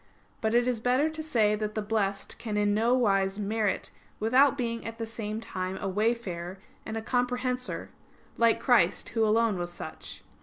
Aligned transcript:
But 0.41 0.55
it 0.55 0.65
is 0.67 0.79
better 0.79 1.11
to 1.11 1.21
say 1.21 1.55
that 1.55 1.75
the 1.75 1.81
Blessed 1.83 2.39
can 2.39 2.57
in 2.57 2.73
no 2.73 2.95
wise 2.95 3.37
merit 3.37 3.91
without 4.19 4.57
being 4.57 4.83
at 4.83 4.97
the 4.97 5.05
same 5.05 5.39
time 5.39 5.77
a 5.77 5.87
wayfarer 5.87 6.57
and 6.87 6.97
a 6.97 7.03
comprehensor; 7.03 7.91
like 8.35 8.59
Christ, 8.59 9.09
Who 9.09 9.23
alone 9.23 9.59
was 9.59 9.71
such. 9.71 10.23